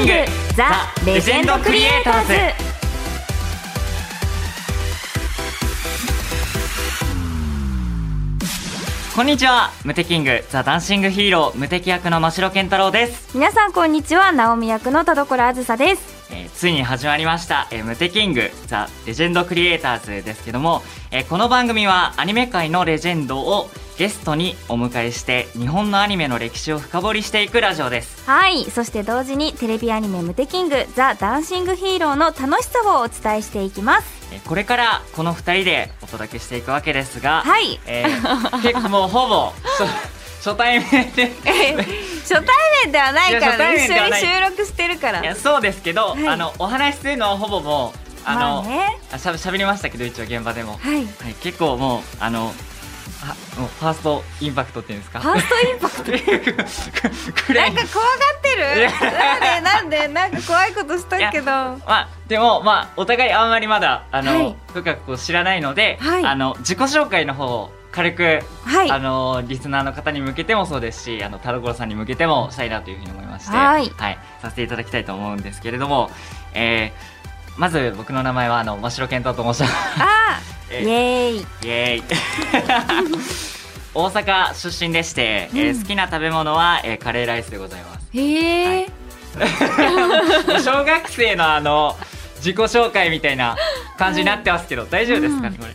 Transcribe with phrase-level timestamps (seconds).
[0.00, 0.12] キング
[0.56, 0.70] ザ・
[1.04, 2.32] レジェンドクリエイターズ。
[9.14, 9.70] こんにちは。
[9.84, 14.32] ムテキングザ・ダンシングヒーロームテキ役の真白健太朗です、皆さんこんにちは。
[14.32, 23.68] 直美役の田所あずさですえーついに始まりました、えームテキングザ・レジェンドクリエイターズですけども、えーこの番組はアニメ界のレジェンドを
[23.98, 28.24] ゲストにお迎えして日本のアニメの歴史を深掘りしていくラジオです。
[28.28, 34.06] はいそして同時にテレビアニメ「ムテキングザ・ダンシングヒーロー」の楽しさをお伝えしていきます。
[34.32, 37.78] えーこれからこの2人でお届けしていくわけですが、はい。
[37.86, 39.52] えー結構もうほぼ
[40.42, 41.32] 初初対面で。
[42.22, 42.44] 初対
[42.84, 43.84] 面ではないからね。
[43.84, 45.20] 一緒に収録してるから。
[45.20, 46.28] いやそうですけど、はい。
[46.28, 48.98] あのお話しするのはほぼもうあの、まあね。
[49.12, 50.94] あしゃべしゃべりましたけど一応現場でも、はい。
[50.94, 51.06] はい、
[51.42, 52.52] 結構もうあの
[53.22, 53.26] あ
[53.60, 55.20] もうファーストインパクトっていうんですか？
[55.20, 57.52] ファーストインパクト？
[57.52, 58.90] ないんか怖がってる？
[59.00, 61.46] なんでなんでなんか怖いことしたけど。
[61.46, 64.56] まあでもまあお互いあんまりまだあの、はい。
[64.72, 66.24] 深く知らないので、はい。
[66.24, 68.90] あの自己紹介の方を軽く、はい。
[68.90, 73.90] あのリスナーの方に向けてもそうですしあの田所さんに向けてもしたいなというふうに思いましてはい。
[74.40, 76.10] させていただきたいと思うんですけれども、
[76.54, 77.20] えー
[77.58, 79.74] まず僕の名前はあの真城健太と申します。
[80.00, 80.40] あ
[80.72, 81.36] えーイエーイ。
[81.36, 82.02] イエーイ。
[83.92, 85.82] 大阪出身でして、えーうん。
[85.82, 88.08] 好きな食べ物は、えーカレーライスでございます。
[88.14, 88.86] へえ、
[90.64, 91.98] 小学生のあの
[92.36, 93.56] 自己紹介みたいな
[93.98, 95.74] 感じになってますけど、大丈夫ですかね、これ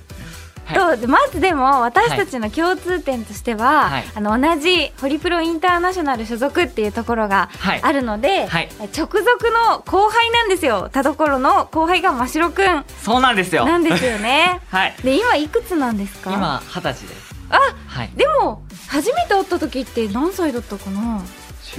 [0.66, 1.08] はい。
[1.08, 4.04] まずでも私たちの共通点としては、はい。
[4.16, 7.80] あの同じホリプロインターナショナル所属っていうところがはい。
[7.84, 8.70] あるので、はい。
[8.98, 9.24] 直属
[9.70, 10.90] の後輩なんですよ。
[10.92, 12.84] 田所の後輩が真城くん。
[13.02, 13.66] そうなんですよ。
[13.66, 14.62] なんですよね。
[14.72, 14.96] はい。
[15.04, 16.32] で今いくつなんですか？
[16.34, 17.36] 今二十歳です。
[17.50, 18.10] あはい。
[18.16, 21.22] でも初めて会った時って何歳だったかな？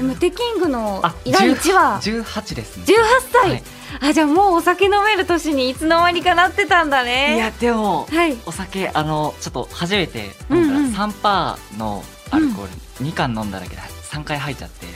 [0.02, 2.00] ムテキングのあ第1話。
[2.02, 2.84] 十八ですね。
[2.86, 2.94] 18
[3.32, 3.62] 歳、はい。
[4.00, 8.36] あじゃあもうお酒飲める年にいつの間にかなってたんだいねやでもはい。
[8.46, 10.92] お酒あのちょっと初めて飲んだうんうん。
[10.92, 12.70] ら三パーのアルコール
[13.00, 14.86] 二缶飲んだだけで三回入っちゃって。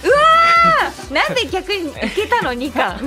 [1.14, 3.04] なんで逆にいけたの？2巻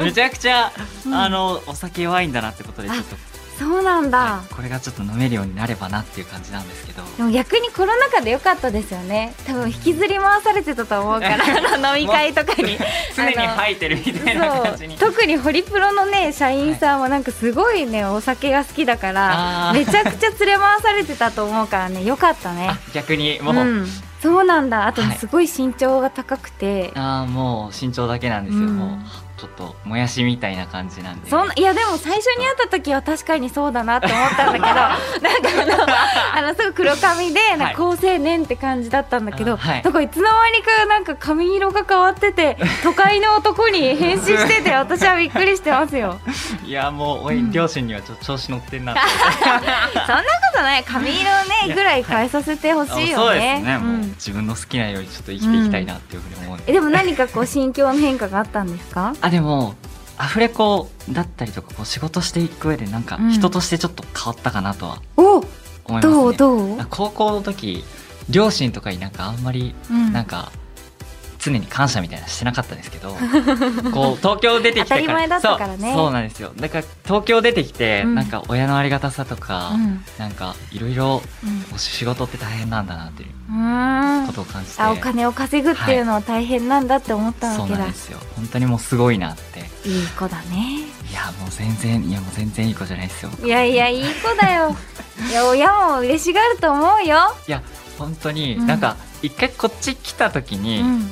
[0.02, 0.72] めちゃくちゃ
[1.06, 1.14] うん。
[1.14, 3.16] あのお酒弱いんだなってことでちょっと
[3.58, 4.54] そうなんだ、はい。
[4.54, 7.02] これがちょっと飲めるようになればなっていう感じなんですけど。
[7.16, 9.34] でも逆にコロナ禍で良かったですよね。
[9.46, 11.46] 多分引きずり回されてたと思うから
[11.96, 12.78] 飲み会とかに。
[13.16, 14.96] 常に吐いてるみたいな感じに。
[14.98, 22.68] 特にホリプロのね社員さんはなんかすごいねお酒が好きだからめちゃくちゃ連れ回されてたと思うからね良かったね。
[22.70, 23.88] あ逆にもう、うん、
[24.20, 24.86] そうなんだ。
[24.86, 25.18] あとはい。
[25.18, 28.76] すごい身長が高くて、ああもう身長だけなんですよ、うん。
[28.76, 34.74] もうちょっともやしみたいな感じなんで、そんいやでも最初に会った時は確かにそうだなって思ったんだけど な
[35.66, 35.74] んか
[36.32, 39.82] あの あのすごい黒髪でなんか高青年って感じだったんだけど、あはい。
[39.82, 46.18] だからいつの間にかなんか髪色が変わってて 都会の男に変身してて私はびっくりしてますよ。
[46.64, 50.24] いやもうおい、うん両親にはちょっと調子乗ってんなそんなこ
[50.54, 50.84] とない。
[50.84, 51.22] 髪色
[51.68, 59.12] ねぐらい変えさせてほしいそうよねですね、もううん自分の好きなようにちょっと生きていきたいなっていうふうに思うんで、えでも何かこう心境の変化があったんですか？
[59.24, 59.74] あでも
[60.18, 63.30] アフレコだったりとかこう仕事していく上でなんかうん。
[63.30, 67.84] 人としてちょっと変わったかなとはお思いますね、どうどう、高校の時
[68.30, 70.12] 両親とかになんかあんまりうん。
[70.12, 70.52] なんか
[71.44, 73.10] 常に感謝みたいなのしてなかったんですけど
[73.92, 75.00] こう東京出てきてから。
[75.00, 75.88] 当たり前だったからね。
[75.88, 76.52] そうそうなんですよ。
[76.56, 78.14] だから東京出てきて、うん。
[78.14, 80.04] なんか親のありがたさとか、うん。
[80.18, 81.74] なんかいろいろうん。
[81.74, 88.18] お仕事って大変なんだなっていうことを感じて、あお金を稼ぐっていうのは大変なんだって思ったそうわけだ、なんですよ。
[88.36, 89.60] 本当にもうすごいなって。
[89.88, 90.80] いい子だね。
[91.10, 93.30] いやもう全然いやもう全然いい子じゃないですよ。
[93.42, 94.74] いやいやいい子だよ。
[95.30, 97.62] いや親も嬉しがると思うよ、いや
[97.98, 98.66] 本当にうん。
[98.66, 101.10] なんか一回こっち来た時に、うん。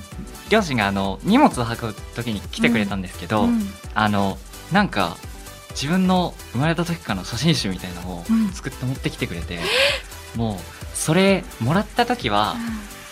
[0.51, 3.63] 両親があの荷物を運ぶ時に来てくれたんですけど、うん。
[3.95, 4.39] あの
[4.71, 5.17] なんか
[5.71, 8.51] 自分の生まれた時からの写真集みたいなのをうん。
[8.53, 9.59] 作って持ってきてくれて、
[10.37, 12.57] もうそれもらった時は、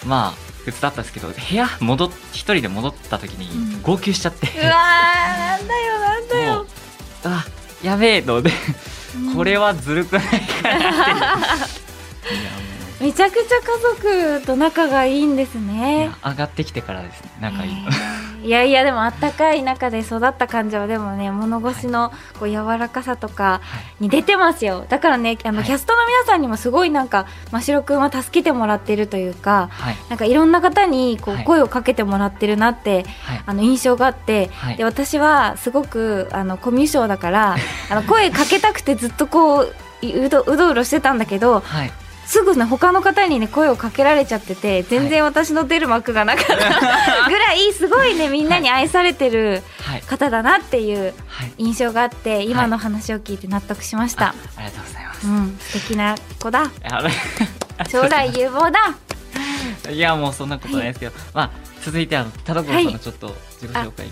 [0.06, 3.82] まあ普通だったんですけど部屋戻っ一人で戻った時にうん。
[3.82, 6.66] 号泣しちゃって、うわーなんだよなんだもよう
[7.24, 7.46] あ
[7.82, 8.50] やべえので、
[9.16, 9.34] うん。
[9.34, 10.22] これはずるくない
[10.62, 18.46] かなってい やもうめちゃくちゃ家族と仲がいいんですいねや上がってきてからですね仲いいの、えー。
[18.46, 23.62] いやいやでもあったかい中で育った感じはでもね物腰のこう柔らかさとか
[24.00, 24.84] に出てますよ。
[24.88, 25.66] だからねあの、はい。
[25.66, 29.96] キャストの皆さんにもすごいなんか真城くんは助けてもらってるというかはい。
[30.10, 31.44] なんかいろんな方にこうはい。
[31.44, 33.42] 声をかけてもらってるなって、はい。
[33.46, 34.76] あの印象があって、はい。
[34.76, 37.56] で私はすごくあのコミュ障だから
[37.90, 41.92] あの声かけたくてずっとこういうどうどうろしてたんだけどはい
[42.30, 51.52] すぐね他の方にね声をかけられちゃってて全然私の出る幕がなかったぐらい すごいねみんなに愛されてるはい方だなっていうはい。
[51.58, 55.26] 印象があって今の話を聞いて納得しました、あありがとうございます。
[55.26, 56.70] うん素敵な子だ。
[56.84, 57.02] あ
[57.90, 58.94] 将来有望だ。
[59.90, 61.50] いやもうそんなことないですけど、まあ
[61.84, 64.06] 続いてあの田所さんのちょっと自己紹介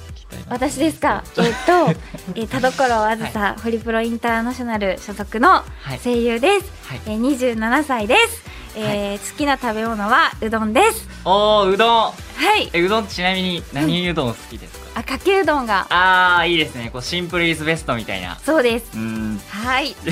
[0.48, 1.22] 私ですか？
[1.38, 2.00] えっ、と、
[2.34, 5.64] えー、田所あずさ、ホリプロインターナショナル所属のは
[5.94, 5.98] い。
[6.02, 7.00] 声優です、はい。
[7.06, 8.42] えー、27歳です、
[8.76, 11.08] えー好きな食べ物はうどんです。
[11.24, 12.12] おーうどん。
[12.12, 12.12] は
[12.56, 12.70] い。
[12.72, 15.86] えうどんちなみに何うどん好きですか、あかけうどんが。
[15.90, 16.90] ああいいですね。
[16.92, 18.36] こうシンプルイズベストみたいな。
[18.44, 18.86] そうです。
[18.94, 19.40] うーん。
[19.50, 19.96] はい。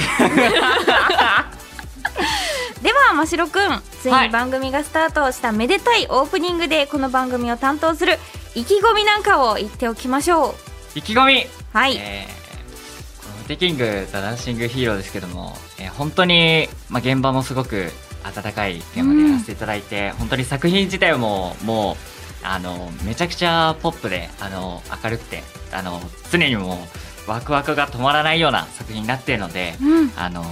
[2.83, 3.83] では真白くん。
[4.03, 4.13] つい。
[4.13, 8.19] はいに番組がスタートしためでたいオープニングでこの番組を担当する
[8.56, 10.55] 意気込みなんかを言っておきましょう。
[10.99, 11.47] 意気込み。
[11.75, 12.47] はい、えー
[13.23, 17.93] この「ムテキング・ザ・ダンシング・ヒーロー」ですけども、えー本当に、まあ、現場もすごく
[18.25, 21.97] 温かい現場でやらせていただいて、本当に作品自体ももう
[22.47, 26.00] あのめちゃくちゃポップであの明るくてあの
[26.32, 26.88] 常にも
[27.26, 30.12] うワクワクが止まらないような作品になっているので、うん。
[30.17, 30.43] あの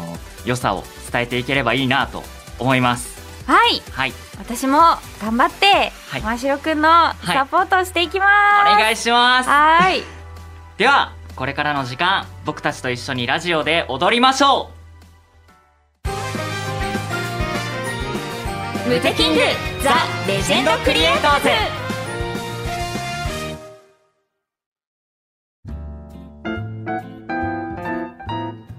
[0.44, 2.22] 良さを伝えていければいいなと
[2.58, 3.13] 思います。
[3.46, 3.82] はい。
[3.92, 4.12] はい。
[4.38, 4.78] 私も
[5.20, 6.22] 頑張って、はい。
[6.22, 6.88] ましろくんの
[7.24, 8.26] サポートをしていきま
[8.66, 9.48] す、お願いします。
[9.48, 10.04] はーい。
[10.78, 14.74] ではこれからの時間僕たちと一緒にラジオで踊りましょう。
[18.88, 19.40] ムテキング
[19.82, 19.94] ザ・
[20.26, 21.48] レジェンドクリエイターズ。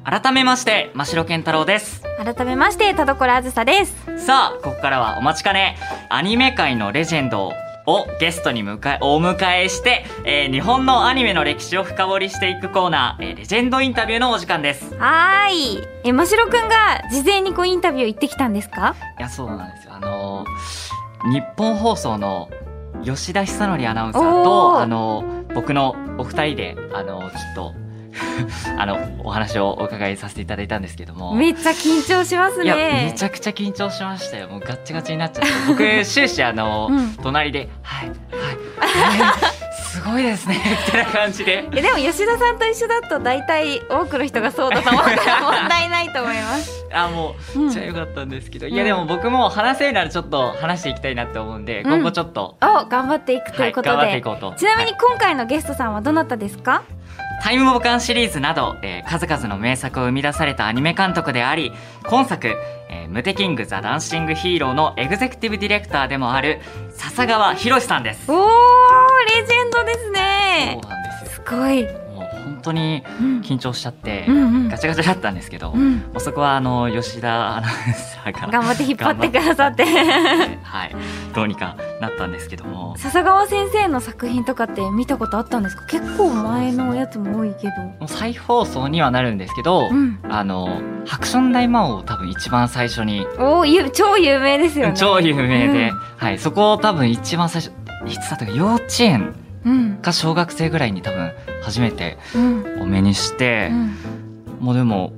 [0.03, 4.25] 改めまして真城健太郎です改めまして田所あずさです。
[4.25, 5.77] さあここからはお待ちかね。
[6.09, 7.51] アニメ界のレジェンド
[7.88, 14.95] をゲストに迎えお迎えして、えー日本のアニメの歴史を深掘りしていくコーナー、えーレジェンドインタビューのお時間です。
[14.95, 15.88] はーい。
[16.03, 18.95] えましろくんが事前にこうインタビュー行ってきたんですか？
[19.19, 19.94] いやそうなんですよ。
[19.94, 22.50] あのー日本放送の
[23.03, 27.73] 吉田久典アナウンサーとあのー僕のお二人であのーちょっと
[28.77, 31.35] あのお話をお伺いさせていただいたんですけども。
[31.35, 34.47] めっちゃ緊張しますいやねめちゃくちゃ緊張しましたよ。
[34.47, 35.51] もうガッチガチになっちゃって。
[35.67, 37.15] 僕終始あの、うん。
[37.21, 39.41] 隣で「はいはい、はい、
[39.91, 41.67] すごいですね」みたいな感じで。
[41.71, 47.65] えでも吉田さんと一緒だと大体多くの人がそうだと思うから問題ないと思います、あもううん。
[47.67, 51.94] めっちゃ良かったんですけど、うんいやでも僕も話せるならちょっと話していきたいなって思うんで、うん。
[51.94, 54.53] 今後ちょっと、を頑張っていくとはいいうこと頑張ってで、いこうと。
[54.57, 55.00] ちなみにはい。
[55.00, 56.83] 今回のゲストさんはどなたですか、
[57.44, 61.72] タイムボカンシリーズなど、えー数々の名作を生み出されたアニメ監督であり
[62.04, 62.48] 今作
[62.90, 66.60] 「えームテキング・ザ・ダンシング・ヒーロー」のエグゼクティブディレクターでもある
[66.90, 68.32] 笹川ひろしさんです。
[68.32, 68.40] おー
[69.38, 70.80] レジェンドですね。
[70.82, 71.30] そうなんですよ。
[71.32, 71.88] すごい、
[72.45, 73.42] 本当にうん。
[73.42, 74.25] 緊張しちゃって、
[74.69, 79.83] ガチャガチャだったんですけど、もうん、うそこはあの吉田アナウンサーから頑張って引っ張ってくださって。
[79.86, 80.95] はい。
[81.33, 82.95] どうにかなったんですけども。
[82.97, 85.86] 笹川先生の作品とかって見たことあったんですか？
[85.88, 87.81] 結構前のやつも多いけど。
[87.81, 90.19] もう再放送にはなるんですけど、うん。
[90.30, 94.94] あのハクション大魔王を多分一番最初に、おーゆ超有名ですよね。
[94.95, 95.98] 超有名で、うん。
[96.18, 97.71] はい、そこを多分一番最初
[98.07, 99.95] いつだったか幼稚園うん。
[99.98, 101.31] か小学生ぐらいに多分
[101.65, 102.81] 初めてうん。
[102.81, 103.97] お目にしてう、ん。
[104.59, 105.13] もうでも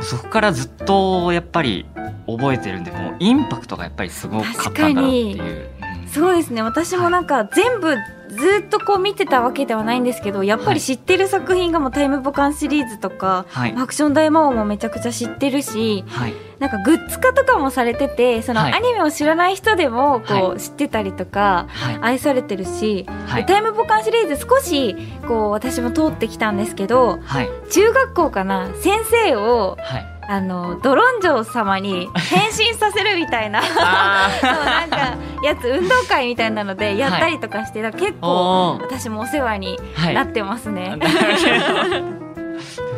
[0.00, 1.86] そこからずっとやっぱり
[2.26, 5.70] 覚えてるんでもうインパクトがやっぱりすごかったんだろうっていう。
[6.02, 6.08] うん。
[6.08, 6.62] そうですね。
[6.62, 7.96] 私もなんか全部
[8.32, 13.74] ずっとこう見てたわけではないんですけどやっぱり知ってる作品がもうタイムボカンシリーズとか、はい。
[13.76, 16.34] アクション大魔王もめちゃくちゃ知ってるしはい。
[16.58, 18.72] なんかグッズ化とかもされててそのはい。
[18.74, 21.98] アニメを知らない人でもこはう知ってたりとかはい。
[22.00, 23.46] 愛されてるし、はい。
[23.46, 24.96] タイムボカンシリーズ少し
[25.28, 27.50] こう私も通ってきたんですけどはい。
[27.70, 33.60] 中学校かな先生をはいあのドロンジョー様に変身させるみたいな。
[33.62, 34.96] あそうなんか
[35.42, 40.96] やつ運動会みたいなのでやったりとかして、だから結構私もお世話にはいなってますね。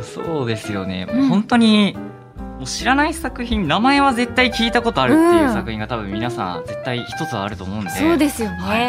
[0.03, 1.29] そうですよね、うん。
[1.29, 1.97] 本当に
[2.39, 5.53] もう知らない作品名前は絶対聞いたことあるっていううん。
[5.53, 7.91] 作品が多分皆さん絶対一つはあると思うんで。
[7.91, 8.57] そうですよね。
[8.59, 8.81] はい。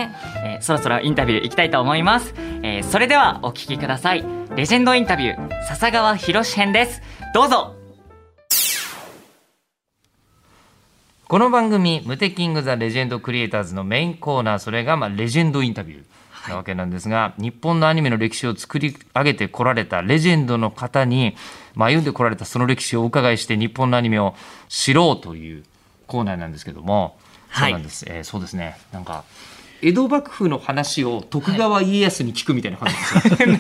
[0.46, 4.24] えーそろそろインタビューいきたいと思います、えーそれではお聞きください。
[4.56, 7.02] レジェンドインタビュー笹川博編です。
[7.34, 7.76] どうぞ
[11.28, 21.36] この番組「ムテキング・ザ・レジェンド・クリエイターズ」のメインコーナーそれが、まあ、レジェンドインタビューなわけなんですが、日本のアニメの歴史を作り上げてこられたレジェンドの方に、
[21.74, 24.36] まあ、歩んでこられたその歴史をお伺いして日本のアニメを
[24.70, 25.64] 知ろうという
[26.06, 27.18] コーナーなんですけども、
[27.50, 27.72] はい。
[27.72, 28.78] そうなんです、えーそうですね。
[28.92, 29.24] なんか
[29.82, 32.96] 江戸幕府の話を徳川家康に聞くみたいな感じ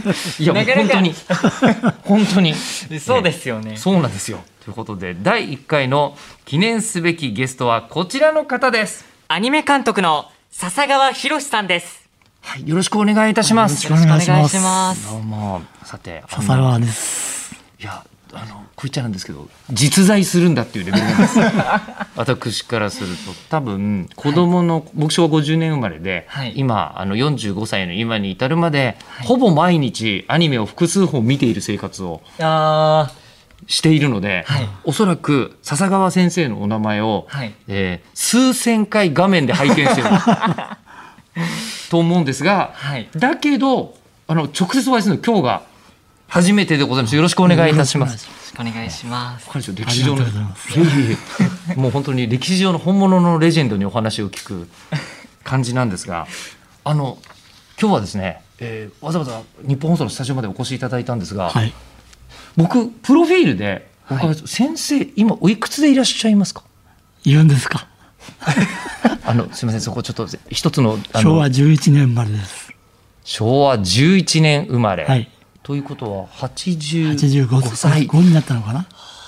[0.05, 0.45] ですよ。
[0.45, 1.13] いやもうなかなか本当に。
[2.03, 2.53] 本当に。
[2.99, 3.75] そうですよね。
[3.75, 4.43] そうなんですよ。
[4.65, 9.05] ということで第1回の記念すべきゲストはこちらの方です。
[9.27, 12.09] アニメ監督の笹川博さんです。
[12.41, 13.83] はい、よろしくお願いいたします。
[13.85, 17.53] よろしくお願いしますどうもさてあの笹川です。
[17.79, 18.03] いや
[18.33, 21.39] あのこう言っちゃなんですけど実在するんだっていうレベルなんです
[22.17, 33.11] 私からすると多分子供の、僕昭和50年生まれで、はい今あの45歳の今に至るまで、ほぼ毎日アニメを複数本見ている生活をあ
[33.67, 40.07] しているので、はいおそらく笹川先生のお名前を、はいえー数千回画面で拝見してる
[41.89, 43.95] と思うんですが、はいだけど
[44.27, 45.61] あの直接お会いするの今日が
[46.27, 48.25] 初めてでございますよろしくお願いいたします。
[48.25, 49.47] よろしくお願いします。
[49.47, 51.17] これ歴史上のありがとうございますいえい
[51.71, 54.67] えもう本当に歴史上の本物のレジェンドにお話を聞く
[55.43, 56.27] 感じなんですが
[56.83, 57.17] あの
[57.79, 61.73] 今日はですね、えーわざわざ日本放送のスタジオまでお越しいただいたんですが、はい。
[62.57, 66.63] 僕プロフィールでお伺い先生今おいくつでいらっしゃいますか？
[67.23, 67.87] 言うんですか？
[69.25, 72.71] あのすみませんそこちょっと一つの昭和11年生まれです。
[73.23, 75.29] 昭和11年生まれ、はい。
[75.63, 78.07] ということは85 85歳歳。
[78.07, 78.85] 5になったのかな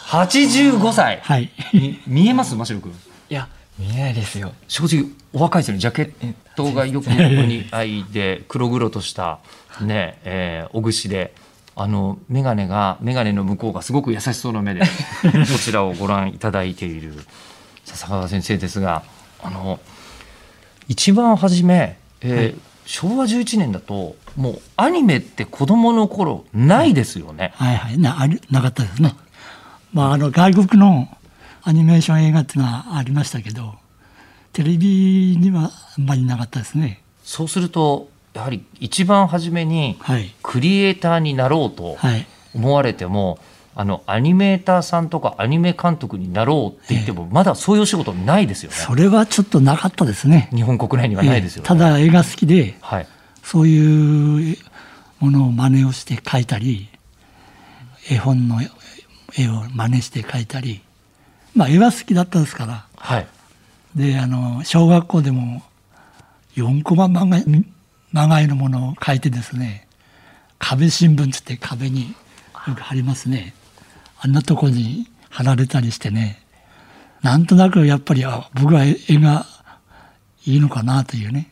[0.07, 1.49] ？85歳、はい。
[1.73, 2.55] み見えます？
[2.55, 2.91] 真城君
[3.29, 3.47] いや、
[3.79, 4.53] 見えないですよ。
[4.67, 9.39] 正直お若いですよねジャケットがよく横に合いで黒々とした
[9.81, 11.33] ねえー、お串で
[11.79, 14.81] あの眼鏡が眼鏡の向こうがすごく優しそうな目で
[15.21, 17.13] こちらをご覧いただいている
[17.85, 19.03] 笹川先生ですが
[19.43, 19.79] あの
[20.87, 27.51] 一番初め、えー昭和11年だともうアニメって子供の頃ないですよね。
[27.55, 27.97] はいはい。
[27.97, 29.13] な、あり、なかったですね。
[29.91, 31.09] まあ、あの、外国の
[31.63, 33.75] アニメーション映画っていうのはありましたけど、
[34.53, 37.01] テレビにはあんまりなかったですね。
[37.23, 40.31] そうするとやはり一番初めにはい。
[40.43, 42.27] クリエイターになろうとはい。
[42.53, 43.39] 思われても、
[43.75, 48.75] あのアニメーターさんとかアニメ監督になろうって言っても、まだそういうお仕事ないですよね。
[48.77, 50.49] それはちょっとなかったですね。
[50.53, 51.67] 日本国内にはないですよね。
[51.67, 53.07] ただ絵が好きで、はい。
[53.43, 54.57] そういう
[55.19, 56.89] ものを真似をして描いたり、
[58.09, 60.81] 絵本の絵を真似して描いたり、
[61.55, 63.27] まあ絵は好きだったですから、はい。
[63.95, 65.63] で、あの、小学校でも
[66.55, 67.37] 4コマ漫画、
[68.13, 69.87] 長いのものを描いてですね、
[70.59, 72.15] 壁新聞つって壁に
[72.67, 73.53] よく貼りますね。
[74.19, 76.41] あんなとこに貼られたりしてね、
[77.21, 79.45] なんとなくやっぱり、あ僕は絵絵が
[80.45, 81.51] いいのかなというね、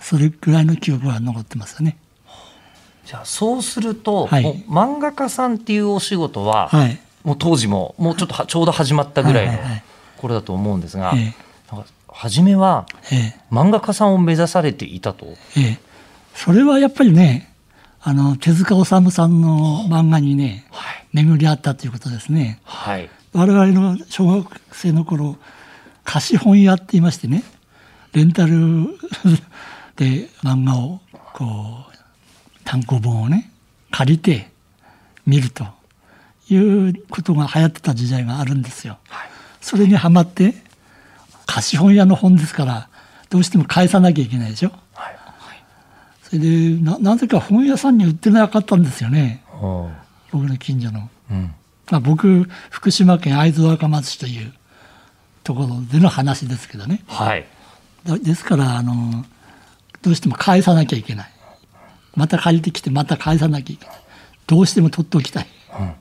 [0.00, 1.96] それぐらいの記憶が残ってますよね。
[3.04, 7.00] じゃあそうすると、はい漫画家さんっていうお仕事は、はい。
[7.24, 9.84] もう当時ももうちょっとはちょうど始まったぐらいのはいはいはい
[10.16, 11.34] 頃だと思うんですが、え
[11.72, 15.26] なんか初めはええ漫画家さんを目指されていたと。
[15.56, 15.78] ええ
[16.34, 17.52] それはやっぱりね、
[18.00, 21.06] あの、手塚治虫さんの漫画にね、はい。
[21.12, 22.60] 巡り合ったということですね。
[22.64, 23.10] はい。
[23.32, 25.36] 我々の小学生の頃
[26.04, 27.44] 貸本屋って言いましてね
[28.12, 28.50] レンタル
[29.96, 31.00] で漫画を
[31.32, 33.52] こう単行本をね
[33.92, 34.50] 借りて
[35.26, 35.66] 見ると
[36.48, 38.98] いうことが流行ってた時代があるんですよ。
[39.08, 39.28] はい。
[39.60, 40.54] それにはまって
[41.50, 42.88] 貸本屋の本ですから
[43.28, 44.72] どうしても返さなきゃいけないでしょ？
[44.94, 45.16] はい。
[46.22, 46.48] それで
[46.82, 49.42] ななぜか本屋さんに売ってなかったんですよね
[50.32, 51.10] 僕の近所の。
[51.30, 51.54] うん。
[51.90, 54.52] まあ、僕福島県会津若松市という
[55.42, 57.44] ところでの話ですけどねはい。
[58.04, 59.24] だですからあの
[60.02, 61.30] どうしても返さなきゃいけない
[62.14, 63.96] また借りてきてまた返さなきゃいけない
[64.46, 65.46] どうしても取っておきたい、
[65.78, 65.92] うん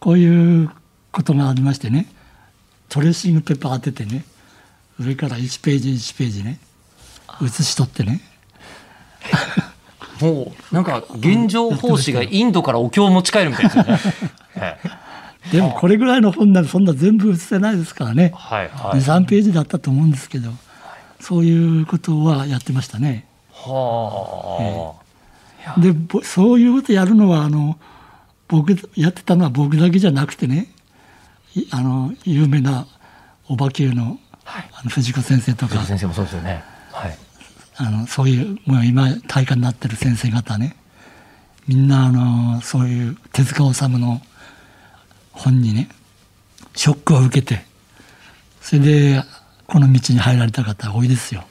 [0.00, 0.70] こういう
[1.12, 2.06] ことがありましてね
[2.90, 4.22] トレーシングペーパー当ててね
[5.00, 6.58] 上から1ページ1ページね。
[7.40, 8.20] 写し取ってね。
[10.20, 14.00] もうなんか現状奉仕がインドからお経を持ち帰るみたいですよね。
[14.56, 15.04] ええ。
[15.52, 18.32] でもこれぐらいの本ならそんな全部写せないですからね。
[18.34, 19.00] はいはい。
[19.00, 20.50] 23ページだったと思うんですけど
[21.20, 23.26] そういうことはやってましたね。
[23.52, 24.94] は
[25.78, 27.78] でぼそういうことやるのはあの
[28.48, 30.68] 僕やってたのは僕だけじゃなくてね
[31.54, 32.86] いあの有名な
[33.48, 33.92] おばきゅ
[34.44, 35.68] うの,、あの藤子先生とあ。
[35.68, 36.62] か先生もそうですよね。
[36.92, 37.18] はい。
[37.76, 40.76] あのそういうもう今大家になってる先生方ね
[41.66, 44.20] みんなあのそういう手塚治虫の
[45.32, 45.88] 本にね
[46.76, 47.64] ショックを受けて
[48.60, 49.22] それで
[49.66, 51.44] この道に入られた方多いですよ。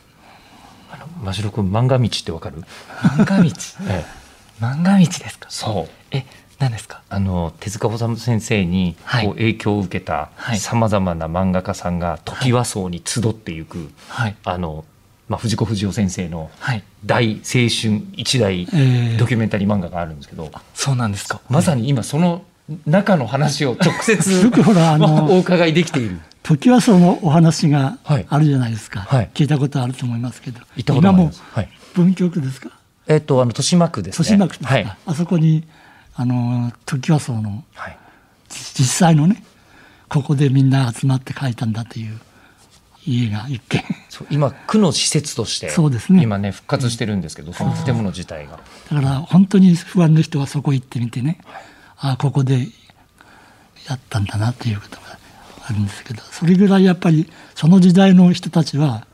[0.92, 2.64] あの真城君漫画道ってわかる？
[3.02, 3.50] 漫画道？
[3.90, 4.64] ええ。
[4.64, 5.48] 漫画道ですか？
[5.50, 5.92] そう。
[6.12, 6.26] え、
[6.64, 7.02] 何ですか？
[7.10, 9.26] あの手塚治虫先生にはい。
[9.26, 10.60] こう影響を受けたはい。
[10.60, 14.36] さまざまな漫画家さんがトキワ荘に集っていく、はい。
[14.44, 14.86] あの、
[15.28, 16.84] まあ、藤子不二雄先生のはい。
[17.06, 21.42] 大青春一大ええドキュメンタリー漫画があるんですけど、そうなんですか。
[21.50, 22.44] まさに今その
[22.86, 26.20] 中の話を直接よくほらあのお伺いできている。
[26.44, 28.26] 時はそのお話がはい。
[28.30, 29.30] あるじゃないですか、はい。
[29.34, 30.62] 聞いたことあると思いますけど。
[30.78, 31.32] 今も
[31.94, 32.70] 文京区ですか？
[33.08, 34.30] えっとあの豊島区ですね。
[34.32, 34.98] 豊島区はい。
[35.06, 35.66] あそこに
[36.16, 37.98] あの時はそのはい。
[38.50, 39.44] 実際のね
[40.10, 42.20] ここでみんな集まって書いたんだという
[43.06, 43.84] 家が一軒
[44.30, 48.60] 今区の施設としてそうですね今ね復活してるんですけど、その建物自体が。
[48.92, 51.40] だから本当に不安の人はそこ行ってみてね、
[51.98, 52.68] ああここで
[53.90, 55.18] やったんだなっていうことが
[55.66, 59.08] あるんですけどそれぐらいやっぱりその時代の人たちは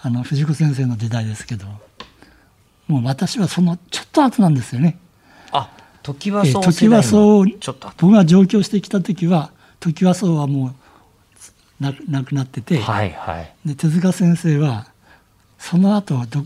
[0.00, 1.66] あの藤子先生の時代ですけど
[2.86, 4.98] もう私はそのちょっと後なんですよね。
[6.00, 6.52] あ、時はえ
[7.02, 7.74] そう時。
[7.98, 10.74] 僕が上京してきた時は時はそうはも
[11.80, 13.52] うなくなくなってて、はいはい。
[13.64, 14.86] で手塚先生は
[15.58, 16.44] その後ど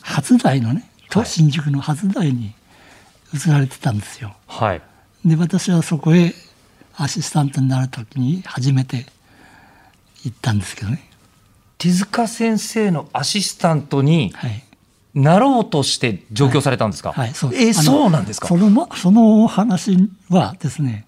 [0.00, 2.52] 初台のねとはい新宿の初台に
[3.34, 4.34] 移られてたんですよ。
[4.46, 4.82] はい。
[5.24, 6.34] で私はそこへ
[6.96, 9.06] アシスタントになる時に初めて
[10.24, 11.08] 行ったんですけどね。
[11.78, 14.62] 手塚先生のアシスタントにはい、
[15.14, 17.12] なろうとして上京されたんですか？
[17.12, 18.48] はい、そうえーあのそうなんですか？
[18.48, 21.06] そのまそのお話はですね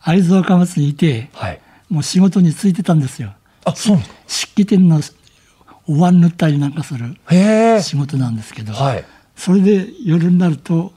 [0.00, 1.60] 会津若松にいてはい。
[1.88, 3.34] もう仕事に就いてたんですよ。
[3.64, 4.22] あ、そうなんですか？
[4.28, 5.00] 漆器店の
[5.86, 7.16] お椀塗ったりなんかする。
[7.82, 9.04] 仕事なんですけど、はい。
[9.36, 10.92] それで夜になると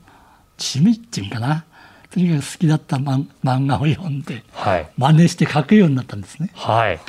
[0.58, 1.66] 趣味っていうかな？
[2.12, 4.90] とにかく好きだった漫漫画を読んではい。
[4.98, 6.50] 真似して書くようになったんですね。
[6.54, 7.00] はい。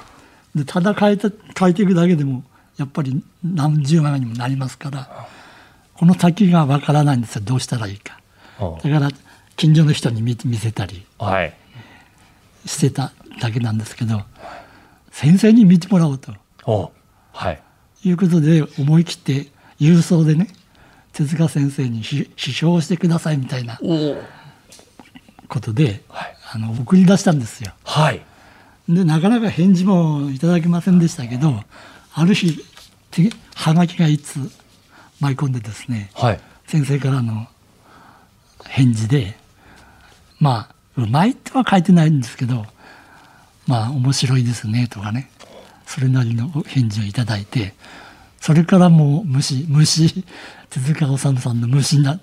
[0.56, 2.42] でただ書いて書いていくだけでも
[2.76, 5.28] やっぱり何十万にもなりますから
[5.94, 8.18] この先がわからないんですよどうしたらいいか。
[8.58, 9.10] おだから
[9.56, 11.54] 近所の人に見見せたりはい。
[12.66, 14.22] してただけなんですけど
[15.10, 16.32] 先生に見てもらおうと
[16.64, 16.90] お
[17.32, 17.62] はい。
[18.04, 19.48] いうことで思い切って
[19.80, 20.48] 郵送でね
[21.12, 24.16] 手塚先生に批批評してくださいみたいなお
[25.48, 27.72] ことで、はいあの送り出したんですよ。
[27.84, 28.20] はい。
[28.88, 31.60] でなかなか返事もいただけませんでしたけど
[32.18, 32.64] ある日
[33.10, 34.38] てはがきがいつ
[35.20, 36.40] 舞い込んでですねはい。
[36.66, 37.46] 先生からの
[38.64, 39.36] 返事で
[40.40, 42.64] まあうまいとは書いてないんですけど
[43.66, 45.30] まあ面白いですねとかね
[45.86, 47.74] それなりの返事をいただいて
[48.40, 50.24] それからもう虫虫
[50.70, 52.18] 手塚治虫さんの虫にな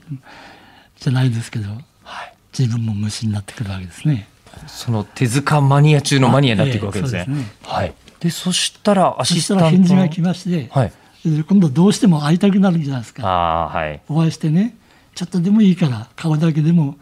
[0.99, 1.69] じゃないですけど
[2.03, 2.33] はい。
[2.57, 4.27] 自分も虫になってくるわけですね。
[4.67, 7.19] その手塚マニア中のマニアになっていくわけですね。
[7.19, 7.93] あええすねはい。
[8.23, 9.69] で、そしたらアそしシスタントの。
[9.69, 10.93] たら返事が来まして、はい。
[11.25, 13.27] で今度どうしても会いたくなるんじゃないですか。
[13.27, 14.01] あはい。
[14.09, 14.75] お会いしてね
[15.15, 16.97] ちょっとでもいいから顔だけでも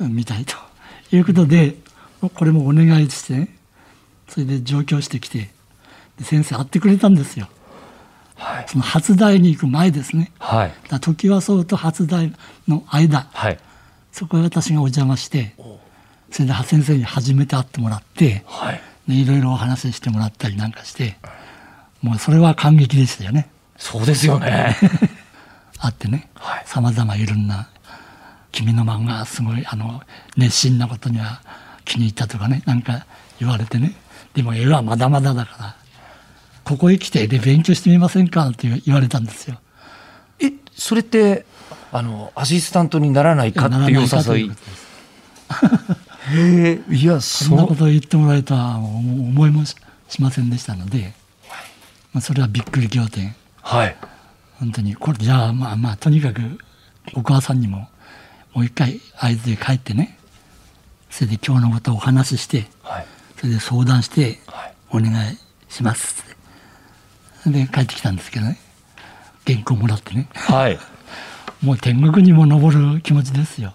[0.00, 0.56] うん見たいと
[1.14, 1.76] いうことで
[2.34, 3.56] これもお願いしてね
[4.28, 5.50] それで上京してきて
[6.18, 7.48] で先生会ってくれたんですよ
[8.34, 8.64] はい。
[8.66, 10.72] その初台に行く前ですねはい。
[10.88, 12.32] だ時はそうと初台
[12.66, 13.58] の間はい。
[14.10, 15.54] そこへ私がお邪魔して
[16.32, 18.80] それで先生に初めて会ってもらってはい。
[19.10, 21.18] でいろいろお話ししてもらったりなんかして
[22.00, 23.50] もうそれは感激でしたよね。
[23.76, 24.76] そうですよね。
[25.78, 26.62] 会ってねはい。
[26.66, 27.68] さまざまいろんな
[28.52, 30.02] 君の漫画すごいあの
[30.36, 31.42] 熱心なことには
[31.84, 33.06] 気に入ったとかねなんか
[33.38, 33.94] 言われてね。
[34.34, 35.76] でも絵はまだまだだから
[36.70, 39.58] ここへ来て絵で勉強してみませんかって言われたんですよ。
[40.38, 41.44] え、それって、
[41.90, 44.52] あの、アシスタントにならないかっていうお誘い
[46.30, 49.74] へえ、いや、そんなことを言ってもらえたは思いもし
[50.08, 51.12] しませんでしたので、
[52.12, 53.34] まあ、それはびっくり仰天。
[53.62, 53.96] はい。
[54.58, 54.96] 本当に。
[54.96, 56.40] これじゃあまあまあとにかく
[57.14, 57.88] お母さんにも
[58.52, 60.18] もう一回会津へ帰ってね。
[61.08, 63.06] それで今日のことをお話ししてはい。
[63.36, 64.74] それで相談してはい。
[64.90, 65.38] お願い
[65.68, 66.24] します
[67.44, 67.50] って。
[67.50, 68.58] で帰ってきたんですけどね。
[69.46, 70.28] 原稿もらってね。
[70.34, 70.78] はい。
[71.62, 73.74] もう天国にも昇る気持ちですよ。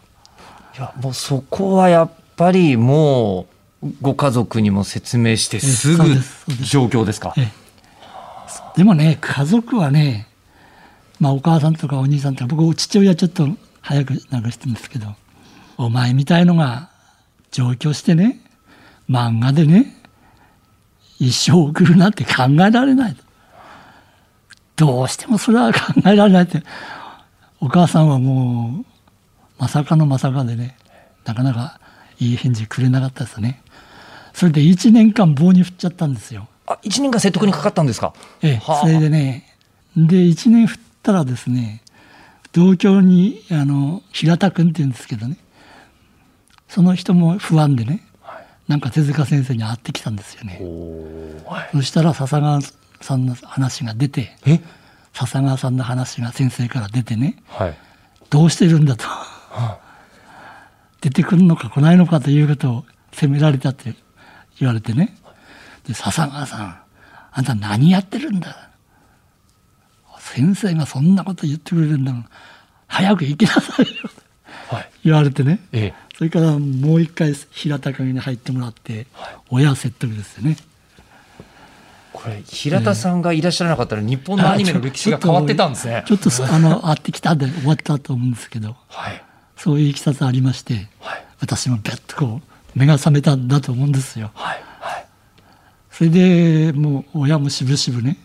[0.77, 3.47] いや、もうそこはやっぱりも
[3.83, 6.03] う、ご家族にも説明してすぐ
[6.63, 7.33] 状況ですか？
[7.37, 7.65] ええ。
[8.77, 10.27] でもね家族はね
[11.19, 13.47] まあお母さんとかお兄さんとか僕父親ちょっと
[13.81, 15.13] 早く亡くしてるんですけど
[15.77, 16.89] お前みたいのが
[17.51, 18.39] 上京してね
[19.09, 19.95] 漫画でね
[21.19, 23.17] 一生送るなんて考えられない
[24.75, 26.63] どうしてもそれは考えられないって。
[27.61, 28.85] お母さんはもう
[29.57, 30.75] まさかのまさかでね
[31.23, 31.79] なかなか
[32.19, 33.61] いい返事くれなかったですね。
[34.33, 36.47] それで1年間棒に振っちゃったんですよ。
[36.67, 38.13] あ、一年間説得にかかったんですか？
[38.41, 38.81] ええ、はあ。
[38.81, 39.55] それでね
[39.95, 41.81] で1年振ったらですね
[42.51, 45.37] 同居にあの平田君って言うんですけどね
[46.67, 48.01] その人も不安でね
[48.67, 50.59] なんか手塚先生に会ってきたんですよね。
[51.45, 51.69] はい。
[51.71, 52.59] そしたら笹川
[53.01, 54.59] さんの話が出てえ？
[55.13, 57.77] 笹川さんの話が先生から出てねはい。
[58.29, 59.05] どうしてるんだと
[61.05, 63.93] 出てくるのか来ないのかということを責められたって
[64.59, 65.15] 言われてね。
[65.87, 66.79] で、笹川さん、
[67.31, 68.71] あんた何やってるんだ？
[70.17, 72.11] 先生がそんなこと言ってくれるんだ
[72.87, 74.09] 早く行きなさいよ。
[74.69, 74.89] はい。
[75.03, 75.59] 言われてね。
[75.73, 75.93] ええ。
[76.17, 79.05] それからもう一回平高に入ってもらって、
[79.51, 80.57] 親説得ですよね。
[82.13, 86.03] これ平田さんがいらっしゃらなかったら日本のアニメの歴史が変わってたんですね。
[86.07, 89.21] ちょっとあの、会ってきたんで終わったと思うんですけど、はい
[89.57, 91.25] そういういきさつありまして、はい。
[91.39, 94.31] 私もべっとこう、目が覚めたんだと思うんですよ。
[94.33, 95.05] はいはい。
[95.91, 98.17] それでもう親もしぶしぶね、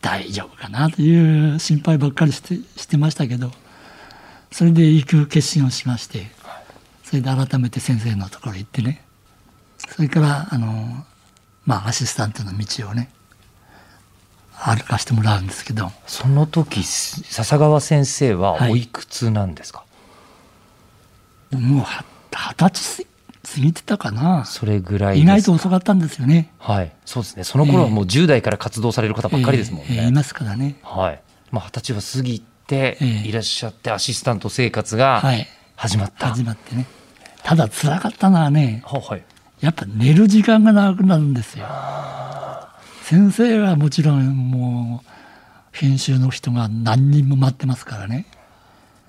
[0.00, 3.50] 大丈夫かなという心配ばっかりしてしてましたけど、
[4.52, 6.30] それで行く決心をしまして、
[7.04, 9.04] それで改めて先生のところへ行ってね、
[9.88, 11.04] それから、あの、
[11.64, 13.10] まあ、アシスタントの道をね、
[14.52, 18.72] 歩かしてもらうんですけど、その時笹川先生ははい。
[18.72, 19.84] おいくつなんですか、
[21.52, 23.06] もうは二十歳
[23.42, 24.44] 過ぎてたかな。
[24.44, 26.50] それぐらい意外と遅かったんですよね。
[26.58, 30.76] はいそうですねその頃はもう10代から活動される方ばっかりですもんね、ええええいますからね。
[30.82, 35.46] はいまあ二十歳は過ぎてええいらっしゃってアシスタント生活がはい。
[35.76, 36.84] 始まった、始まってね。
[37.42, 39.22] ただ辛かったのはね、ははい
[39.60, 41.66] やっぱ寝る時間が長くなるんですよ。
[43.02, 45.10] 先生はもちろんもう
[45.72, 48.26] 編集の人が何人も待ってますからね。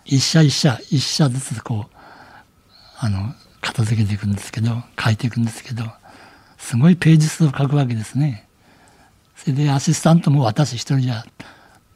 [0.05, 1.90] 一社一社一社ずつこう
[3.03, 5.85] あの片付けていくんですけど書いていくんですけど
[6.57, 8.47] すごいページ数を書くわけですね。
[9.35, 11.25] それでアシスタントも私一人じゃ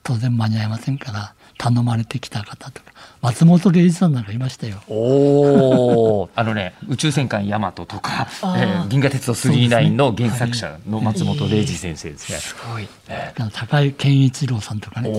[0.01, 2.91] 当然間に合いませんから頼まれてきた方とか
[3.21, 4.81] 松本零士さんなんかいましたよ。
[4.87, 4.95] お
[6.21, 12.39] お あのね宇宙戦艦ヤマトとか、えー銀河鉄道999の原作者の松本零士先生ですね。
[12.39, 12.87] すごい。
[13.53, 15.09] 高井健一郎さんとかね、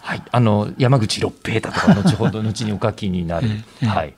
[0.00, 0.22] はい。
[0.30, 4.14] あの山口六平太とか後ほど 後にお書きになる、ええはい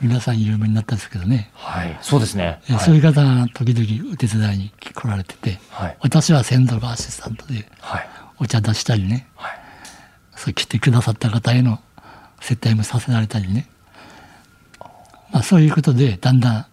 [0.00, 1.98] 皆さん有名になったんですけどね、はい。
[2.02, 2.60] そうですね。
[2.68, 2.84] えはい。
[2.84, 5.96] そういう方が時々お手伝いに来られてて、はい。
[6.00, 8.08] 私は先祖がアシスタントではい。
[8.38, 9.58] お茶出したりね、はい。
[10.36, 11.80] そう来てくださった方への
[12.40, 13.68] 接待もさせられたりね、
[15.32, 16.66] まあ、そういうことでだんだん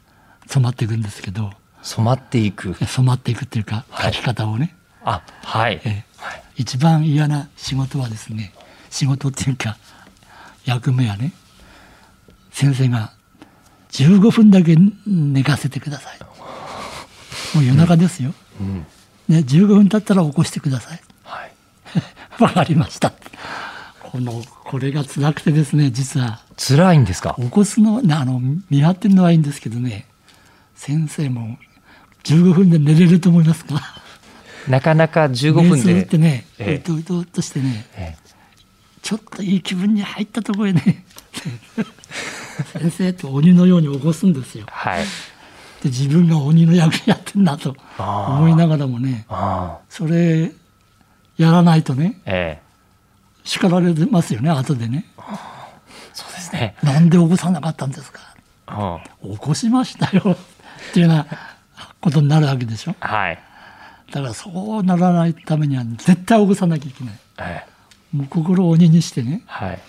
[0.47, 1.51] 染まっていくんですけど。
[1.81, 2.75] 染まっていく。
[2.81, 4.13] え染まっていくっていうかはい。
[4.13, 5.81] 書き方をね、あはい。
[5.85, 6.43] えはい。
[6.57, 8.53] 一番嫌な仕事はですね
[8.89, 9.77] 仕事っていうか
[10.65, 11.33] 役目はね
[12.53, 13.11] 先生が
[13.91, 16.19] 15分だけ寝かせてください。
[17.55, 18.85] もう夜中ですよ、うん
[19.27, 21.01] ね、15分経ったら起こしてください。
[21.23, 21.51] はい。
[22.41, 23.11] わかりました。
[24.01, 26.41] このこれが辛くてですね実は。
[26.57, 27.35] 辛いんですか？
[27.39, 30.05] 起こすのねあの見張ってるのはいいんですけどね。
[30.75, 31.57] 先生も
[32.23, 33.81] 15分で寝れると思いますか？
[34.67, 36.01] なかなか15分で。
[36.01, 36.75] ってね、ええ。
[36.75, 38.15] うとうとっとしてねえ
[39.01, 41.03] ちょっといい気分に入ったところへね
[42.73, 44.65] 先生と鬼のように起こすんですよ。
[44.67, 45.03] えはい。
[45.03, 50.51] で自分が鬼の役やってんだと思いながらもねあそれ
[51.37, 52.63] やらないとねええ。
[53.43, 55.05] 叱られますよね後でね。
[56.13, 56.75] そうですね。
[56.83, 58.21] なんで起こさなかったんですか？
[59.23, 59.31] うん。
[59.33, 60.37] 起こしましたよ。
[60.91, 61.27] っていうような
[61.99, 62.95] ことになるわけでしょ。
[62.99, 63.39] はい。
[64.11, 67.13] だからそうならないためには絶対起こさなきゃいけない。
[67.39, 68.15] ええ。
[68.15, 69.79] もう心を鬼にしてねはい。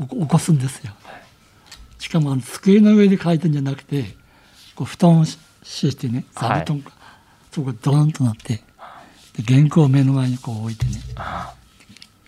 [0.00, 0.92] 起こ起こすんですよ
[2.04, 4.04] しかもあの机の上で書いてんじゃなくて
[4.74, 6.90] こう布団をし敷いてね座布団が、
[7.50, 8.60] そこドーンとなって
[9.38, 11.00] で原稿を目の前にこう置いてね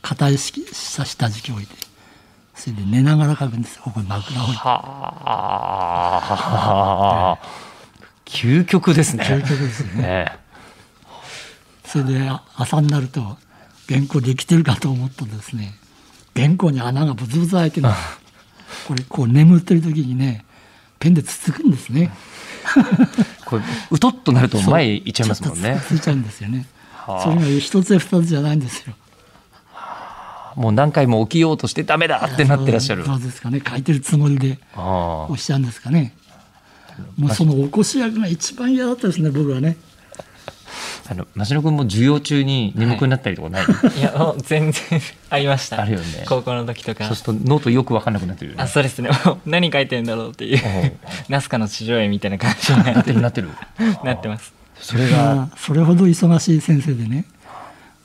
[0.01, 1.75] 硬いした下敷きを置いて
[2.55, 3.83] それで寝ながら書くんですよ。
[3.85, 4.61] ここに枕を置いて。
[4.62, 4.81] は
[7.37, 7.39] あ。
[8.25, 9.25] 究極ですね。
[9.25, 10.27] 究極ですよね。
[10.33, 10.39] え
[11.85, 13.21] それであ朝になると
[13.91, 15.75] 原稿できてるかと思ったらですね。
[16.35, 18.26] 原稿に穴がブツブツ開いてるんです
[18.87, 20.44] これこう眠ってる時にね
[20.98, 22.11] ペンでつつくんですね。
[22.12, 22.46] え
[23.44, 25.81] これうとっとなると前行っちゃいますもんね。
[25.87, 26.66] つついちゃうんですよね。
[26.92, 27.22] はあ。
[27.22, 28.94] それが一つや二つじゃないんですよ。
[30.57, 33.05] もう何回も起きようとしてダメだってなってらっしゃる。
[33.05, 33.61] そうですかね。
[33.66, 35.26] 書いてるつもりであ。
[35.29, 36.14] おっしゃるんですかね。
[37.18, 39.76] もうその起こし役が一番嫌だったですね僕はね
[41.09, 43.64] あの増野君も授業中に眠くなったりとかない、
[43.99, 44.03] い。
[44.03, 44.83] やもう全然
[45.31, 45.81] ありました。
[45.81, 46.25] あるよね。
[46.29, 47.05] 高校の時とか。
[47.05, 48.62] そうするとノートよく分かんなくなってるよね。
[48.62, 49.11] あそうですね。
[49.47, 50.61] 何書いてんだろうっていう。
[51.29, 53.51] ナスカの地上絵みたいな感じにななっっててるなってる。
[54.05, 54.53] なってます。
[54.81, 57.25] それがまあそれほど忙しい先生でね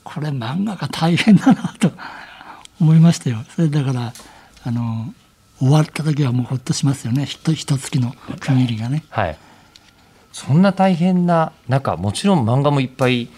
[0.04, 1.92] これ漫画が大変だなと
[2.80, 3.44] 思いましたよ。
[3.54, 4.12] それだから
[4.64, 5.12] あの
[5.58, 7.26] 終わった時はもうほっとしますよね。
[7.26, 9.04] ひと一月の区切りがね。
[9.10, 9.36] はい
[10.32, 13.28] そんな大変な中もちろん漫画もいっぱい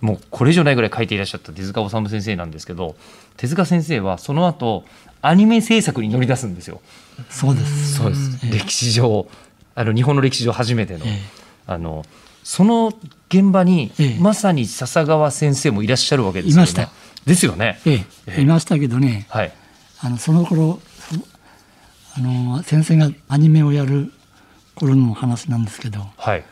[0.00, 2.94] もうこれ以上ないぐらい書いていらっしゃった手塚治虫先生なんですけど
[3.36, 4.84] 手塚先生はその後
[5.22, 6.82] アニメ制作に乗り出すんですよ。
[7.30, 7.94] そうです。
[7.94, 8.46] そうです。
[8.52, 9.26] 歴史上
[9.74, 11.20] あの日本の歴史上初めての、ええ
[11.66, 12.04] あの
[12.42, 12.92] その
[13.30, 16.60] 現場に、ええまさに笹川先生もいらっしゃるわけですよね。
[16.60, 16.90] いました
[17.24, 17.80] ですよね。
[17.86, 17.94] ええ
[18.26, 19.52] え、えいましたけどね、はい。
[20.00, 21.14] あのその頃そ
[22.16, 24.12] あの先生がアニメをやる
[24.74, 26.44] 頃の話なんですけど、はい。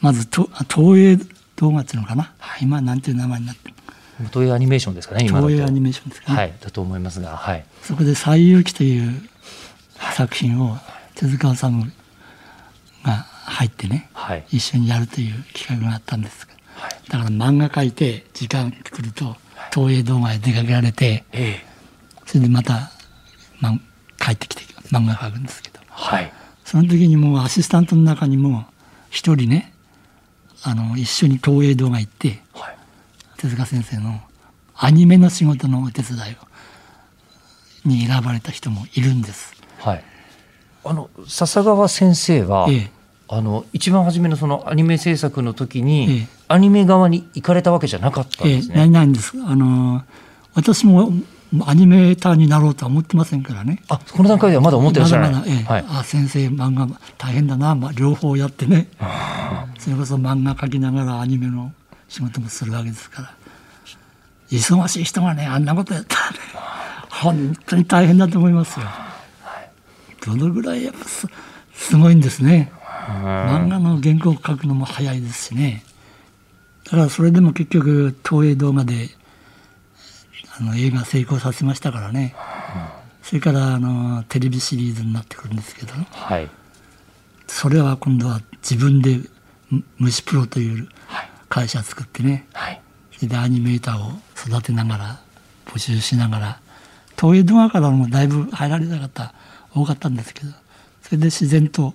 [0.00, 1.18] まずと東映
[1.56, 3.74] 動画っていうのかな、今なんていう名前になってる？
[4.32, 5.26] 東映アニメーションですかね。
[5.26, 6.54] 東映アニメーションですかね、はい。
[6.60, 7.64] だと思いますが、はい。
[7.82, 9.22] そこで「西遊記」という
[10.14, 10.78] 作品を
[11.14, 11.92] 手塚治虫
[13.04, 14.44] が入ってねはい。
[14.50, 16.92] 一緒にやるという企画があったんですがはい。
[17.08, 19.36] だから漫画描いて時間来ると
[19.74, 21.66] 東映動画へ出かけられてええ
[22.26, 22.90] それでまた、
[23.60, 23.78] ま、
[24.18, 26.32] 帰ってきて漫画描くんですけどはい。
[26.70, 28.64] その時にもうアシスタントの中にも
[29.08, 29.72] 一人ね
[30.62, 32.76] あの一緒に東映動画行ってはい。
[33.38, 34.20] 手塚先生の
[34.76, 39.52] アニメの仕事のお手伝いをに選ばれた人もいるんです。
[39.78, 40.04] はい。
[40.84, 42.90] あの笹川先生は、ええ
[43.26, 48.76] あの一番初めのそのアニメ制作の時に、ええアニメ側に行かれたわけじゃなかったんええ、ですね。
[48.76, 49.32] ないないんです。
[49.44, 50.04] あの
[50.54, 51.10] 私も
[51.66, 53.82] アニメーターになろうとは思ってませんからね。
[53.88, 55.32] あこの段階ではまだ思ってらっしゃらない。
[55.32, 55.84] まだまだええはい。
[55.88, 58.88] あ先生漫画大変だな、まあ、両方やってね
[59.78, 61.72] それこそ漫画描きながらアニメの
[62.08, 63.34] 仕事もするわけですから
[64.50, 66.38] 忙しい人がねあんなことやったらね
[67.10, 68.86] 本当に大変だと思いますよ。
[70.24, 71.26] どのぐらいやっぱす
[71.72, 72.72] すごいんですね。
[73.08, 75.82] 漫画の原稿を書くのも早いですしね
[76.84, 79.08] だからそれでも結局東映動画で
[80.60, 82.34] あの映画成功させましたからね、
[83.22, 85.94] それからあのテレビシリーズになってくるんですけど。
[86.10, 86.48] はい。
[87.46, 89.20] それは今度は自分で
[89.70, 90.88] む虫プロという
[91.48, 92.46] 会社作ってね。
[92.52, 92.80] はい。
[93.16, 95.20] それでアニメーターを育てながら
[95.66, 96.60] 募集しながら。
[97.18, 99.34] 東映動画からもだいぶ入られた方
[99.74, 100.52] 多かったんですけど。
[101.02, 101.94] それで自然と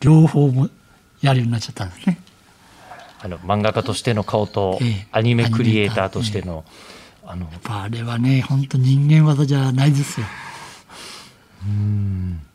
[0.00, 0.68] 両方も
[1.22, 2.18] やるようになっちゃったんですね。
[3.20, 5.06] あの漫画家としての顔と、ええ。
[5.12, 6.64] アニメクリエイターとしての、
[7.32, 10.26] あのあれはね本当人間技じゃないですよ。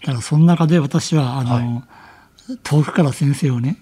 [0.01, 1.83] だからその中で私はあの、
[2.63, 3.77] 遠くから先生をね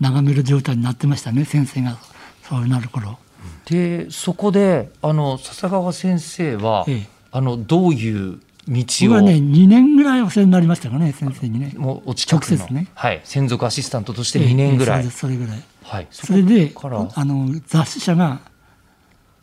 [0.00, 1.96] 眺める状態になってましたね先生が
[2.42, 3.18] そうなる頃。
[3.64, 11.74] でそこであの笹川先生は、ええあのどういう道を僕はね2年ぐらいお世話になりましたかね先生にね。
[11.76, 15.64] もうお近くの直接ねはい、専属アシスタントとして2年ぐらい、ええええそれでそれぐらい。
[15.82, 16.72] はい、それで
[17.14, 18.40] あの雑誌社が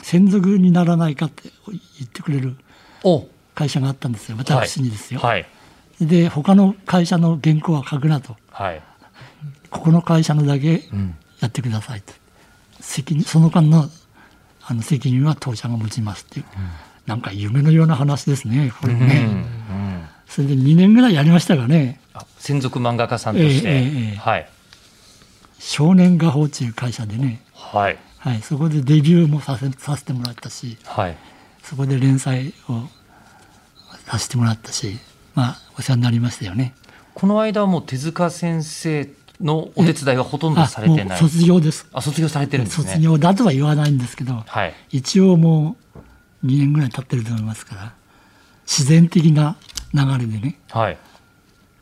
[0.03, 2.55] 専属にならないかって言ってくれる
[3.03, 3.25] お。
[3.55, 4.37] 会社があったんですよ。
[4.37, 5.19] 私にですよ。
[5.19, 5.45] はい。
[6.01, 8.35] で他の会社の原稿は書くなと。
[8.51, 8.81] はい、
[9.69, 12.13] ここの会社のだけうん、やってくださいと。
[12.79, 13.89] 責任その間の
[14.65, 16.45] あの責任は当社が持ちますっていう、
[17.05, 18.73] なんか夢のような話ですね。
[18.81, 19.07] これうん。
[19.07, 20.07] ね、うん。
[20.27, 21.99] それで2年ぐらいやりましたがね。
[22.13, 24.15] あ専属漫画家さんとして、ええええええ。
[24.17, 24.49] はい。
[25.59, 31.17] 少年画報っていう会社でね、はいはい、そこでデビューもさせさせてもらったしはい。
[31.61, 32.87] そこで連載を
[34.05, 34.97] させてもらったし
[35.35, 36.73] まあお世話になりましたよね。
[37.13, 39.09] この間はもう手塚先生
[39.41, 41.19] のお手伝いはほとんどされてない？
[41.19, 41.85] う卒業です。
[41.91, 42.87] あ卒業されてるんですね。
[42.87, 45.75] 卒業だとは言わないんですけど、はい一応も
[46.43, 47.93] う2年ぐらい経ってると思いますから
[48.65, 49.57] 自然的な
[49.93, 50.97] 流れでねはい。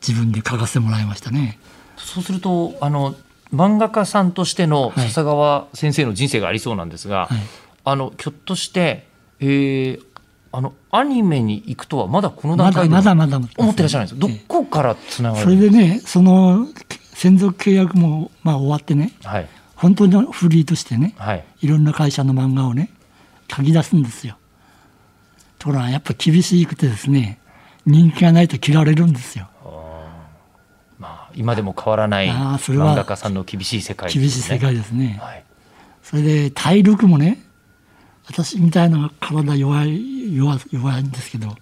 [0.06, 1.58] 自分で書かせてもらいましたね。
[1.96, 3.14] そうするとあの
[3.52, 5.08] 漫画家さんとしてのはい。
[5.08, 7.38] 笹川先生の人生がありそうなんですが、はい。
[7.84, 9.06] あのひょっとして、
[9.40, 10.02] えー
[10.54, 14.38] あのアニメに行くとはまだこの段階でまだまだ思ってらっしゃらないんですええ。
[14.38, 15.44] どこからつながる？
[15.44, 16.66] それでねその
[17.14, 19.48] 専属契約もまあ終わってねはい。
[19.76, 21.44] 本当にフリーとしてねはい。
[21.62, 22.90] いろんな会社の漫画をね
[23.50, 24.36] 書き出すんですよ。
[25.58, 27.38] ところがやっぱ厳しくてですね
[27.86, 29.48] 人気がないと嫌われるんですよ。
[31.32, 34.22] まあ、今でも変わらない漫画家さんの厳しい世界ですね。
[34.22, 35.18] 厳しい世界ですね。
[35.20, 35.44] はい。
[36.02, 37.42] それで体力もね
[38.26, 41.54] 私みたいな体弱い弱弱いんですけど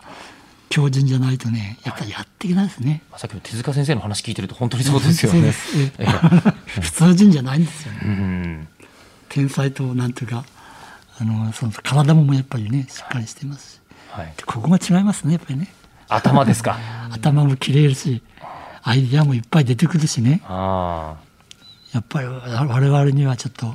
[0.71, 3.03] 強靭じゃないとねやっぱりやっていけないですね。
[3.11, 5.53] まあさっきの手塚先生の話聞いてると本当にそうですよね。
[6.81, 8.01] 普通人じゃないんですよね。
[8.05, 8.69] うん
[9.29, 10.45] 天才となんていうか
[11.19, 13.81] あのその体もやっぱりねしっかりしていますし。
[14.11, 15.73] はい、でここが違いますねやっぱりね。
[16.09, 16.79] 頭ですか。
[17.11, 18.23] 頭も綺麗るし
[18.83, 20.43] アイデアもいっぱい出てくるしね。
[20.45, 21.17] あ
[21.93, 23.75] やっぱり我々にはちょっと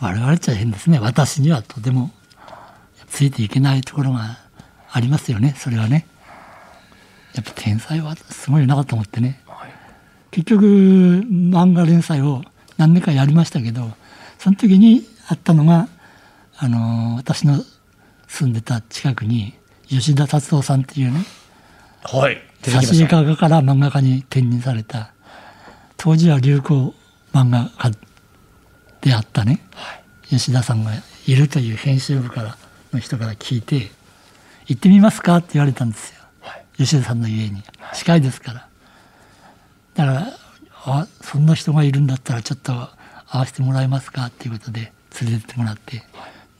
[0.00, 0.98] 我々っちゃ変ですね。
[0.98, 2.10] 私にはとても
[3.08, 4.38] ついていけないところが
[4.90, 5.54] ありますよね。
[5.56, 6.06] それはね。
[7.34, 9.42] やっぱ天才はすごいなと思ってね。
[9.46, 9.70] あ、はい、
[10.30, 12.42] 結局漫画連載を
[12.78, 13.90] 何年かやりましたけど
[14.38, 15.88] その時にあったのが
[16.56, 17.62] あの私の
[18.28, 19.54] 住んでた近くに
[19.86, 21.24] 吉田達夫さんっていうね。
[22.02, 22.38] はい
[22.70, 25.12] 挿絵した画家から漫画家に転任された。
[25.96, 26.94] 当時は流行
[27.32, 27.90] 漫画家
[29.00, 29.60] であったね、
[30.28, 30.92] 吉田さんが
[31.26, 32.56] いるという編集部から
[32.92, 33.90] の人から聞いて
[34.66, 36.20] 「行ってみますか?」って言われたんですよ、
[36.76, 37.62] 吉田さんの家に。
[37.94, 38.68] 近いですから。
[39.94, 40.32] だから
[40.84, 42.72] あそんな人がいるんだったらちょっと
[43.28, 46.04] 会わせてもらえますかっていうことで連れてってもらって。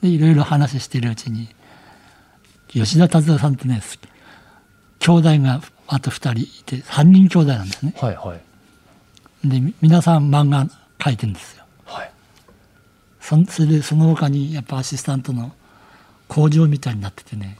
[0.02, 1.48] でいろいろ話してるうちに
[2.68, 3.80] 吉田達夫さんってね
[4.98, 7.94] 兄弟があと2人いて3人兄弟なんですね。
[7.96, 9.48] はいはい。
[9.48, 10.66] でみ皆さん漫画
[10.98, 11.64] 描いてるんですよ。
[11.84, 12.10] はい。
[13.20, 15.52] そんそれでその他にやっぱアシスタントの
[16.28, 17.58] 工場みたいになっててね。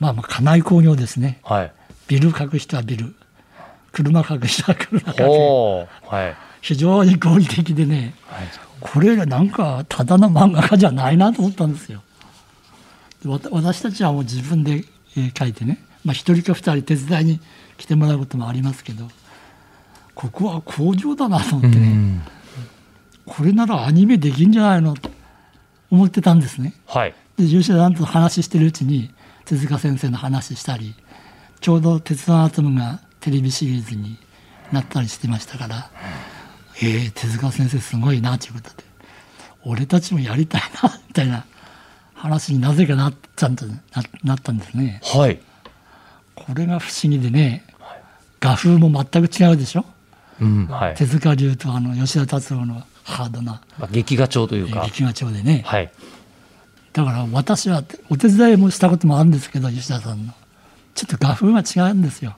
[0.00, 1.40] まあまあ家内工業ですね。
[1.44, 1.72] はい。
[2.08, 3.14] ビル描く人はビル。
[3.92, 6.36] 車描く人は車描くはい。
[6.60, 8.14] 非常に合理的でね。
[8.26, 8.48] はい。
[8.80, 12.02] これなんかただの漫画家じゃないなと思ったんですよ。
[13.50, 14.84] 私たちはもう自分で
[15.16, 17.40] えー描いてねまあ一人か二人手伝いに
[17.76, 19.08] 来てもらうこともありますけど
[20.14, 22.20] ここは工場だなと思ってね、
[23.26, 25.10] これならアニメできんじゃないのと
[25.90, 26.74] 思ってたんですね。
[26.86, 29.10] はいで吉田さんと話してるうちに
[29.44, 30.94] 手塚先生の話したり
[31.60, 34.18] ちょうど「鉄腕アトム」がテレビシリーズに
[34.70, 35.90] なったりしてましたから
[36.80, 38.84] 「えー、手塚先生すごいな」ということで
[39.64, 41.44] 俺たちもやりたいなみたいな
[42.14, 43.74] 話になぜかなっちゃんとな
[44.22, 45.00] なったんですね。
[45.02, 45.40] はい
[46.34, 47.64] これが不思議でね
[48.40, 49.84] 画風も全く違うでしょ？
[50.40, 50.66] うん。
[50.66, 50.94] はい。
[50.94, 53.62] 手塚流とあの吉田達夫のハードな。
[53.78, 54.84] まあ劇画調というか。
[54.84, 55.62] 劇画調でね。
[55.66, 55.90] はい。
[56.92, 60.32] だから私はお手伝いもしたこともあるんですけど吉田さんの。
[60.94, 62.36] ちょっと画風が違うんですよ、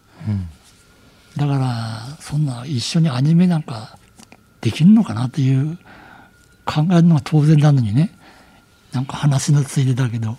[1.37, 3.99] だからそんな一緒にアニメなんか
[4.63, 5.77] できるのかなという
[6.65, 8.17] 考えるのが当然なのにね。
[8.93, 10.39] なんか話のついでだけど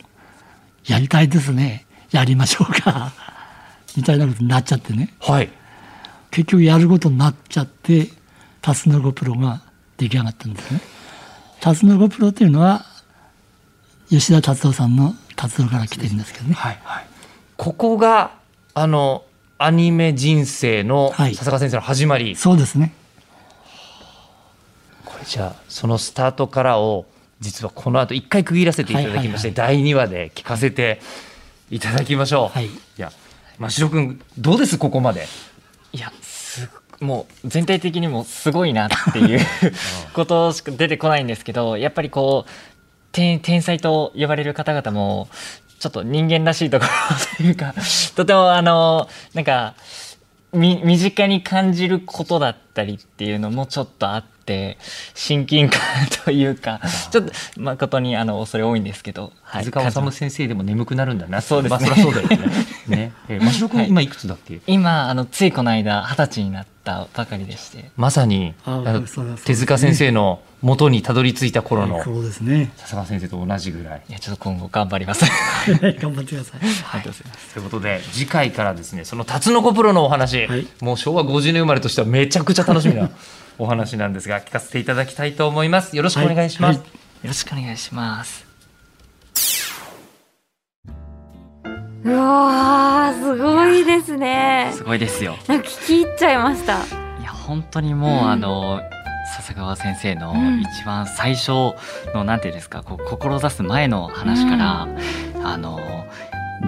[0.88, 1.86] やりたいですね。
[2.10, 3.14] やりましょうか
[3.98, 5.50] みたいなことになっちゃってねはい
[6.32, 8.10] 結局やることになっちゃって
[8.62, 9.62] タスノコプロが
[9.98, 10.82] 出来上がったんですね。
[11.60, 12.86] タスノコプロというのは
[14.10, 16.54] 吉田達夫さんの達夫から来てるんですけどね。
[16.54, 17.08] はいはい
[17.56, 18.32] ここが
[18.76, 19.24] あの
[19.58, 22.94] アニメ人生のはい笹川先生の始まり、そうですね。
[25.06, 27.06] これじゃあそのスタートからを
[27.40, 31.02] 実はこの後一回区切らせていただきまして、はい第2話で聞かせて
[31.72, 32.56] いただきましょう。
[32.56, 32.68] はい。
[32.68, 33.12] いや
[33.60, 34.78] 真城君どうです？
[34.78, 35.28] ここまで。
[35.94, 39.40] いやすもう全体的にもすごいなっていう
[40.14, 42.52] ことしか出てこないんですけどやっぱりこう
[43.12, 45.30] 天天才と呼ばれる方々も
[45.80, 47.74] ちょっと人間らしいところというか
[48.16, 49.76] とてもあのなんか
[50.54, 54.37] み身近に感じることだったりっていうのもちょっとあって
[55.14, 55.80] 親近感
[56.26, 56.80] というか
[57.12, 61.42] ちょっと誠にあの恐れ多いんですけど、はい、手塚治虫先生でも眠くなるんだな。
[61.42, 62.38] そうですねまあ、そうだよね。
[62.88, 63.12] ね。
[63.30, 64.60] えー真城君、はい今いくつだっけ？
[64.68, 68.54] 今あのついこの間二十歳になったばかりでしてまさに
[69.46, 72.72] 手塚先生の元にたどり着いた頃の そうですね。
[72.78, 74.02] 笹川先生と同じぐらい。
[74.10, 75.26] いやちょっと今後頑張ります。
[76.00, 76.60] 頑張ってください。
[76.62, 83.10] ありがとうございますということで次回からですねそのタツノコプロのお話、はいもう昭和50年生まれとしてはめちゃくちゃ楽しみな
[83.60, 85.96] お話なんですが聞かせていただきたいと思います。
[85.96, 86.88] よろしくお願いします、はい
[87.24, 88.46] よろしくお願いします。
[92.04, 94.72] うわーすごいですね。
[94.74, 95.36] すごいですよ。
[95.48, 96.78] なんか聞き入っちゃいました。
[97.20, 98.30] いや本当にもう、うん。
[98.30, 98.82] あの
[99.36, 100.62] 笹川先生のうん。
[100.62, 101.74] 一番最初
[102.14, 104.88] のなんていうんですかこう志す前の話から、
[105.44, 105.80] あの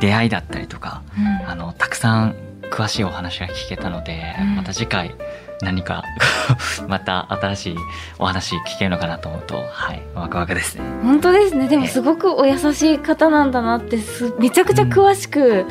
[0.01, 1.03] 出会いだったりとか
[1.45, 2.35] あのたくさん
[2.71, 4.55] 詳しいお話が聞けたので、うん。
[4.55, 5.13] また次回
[5.61, 6.03] 何か
[6.87, 7.75] また新しい
[8.17, 10.83] お話聞けるのかなと思うとはいワクワクですね。
[11.03, 11.67] 本当ですね。
[11.67, 15.65] でもすごくお優しい方なんだなってすめちゃくちゃ詳しく、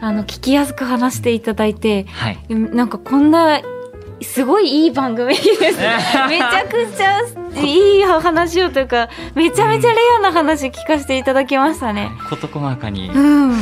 [0.00, 2.38] あの聞きやすく話していただいてはい。
[2.48, 3.60] なんかこんな
[4.22, 5.48] すごいいい番組です。
[6.28, 7.20] めちゃくちゃ
[7.60, 12.10] いい話をというかめちゃめちゃレアな話聞かせていただきましたね。
[12.30, 13.10] 事細かに。
[13.10, 13.52] うん、